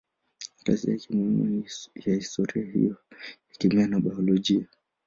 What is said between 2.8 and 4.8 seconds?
ya kemia na biolojia.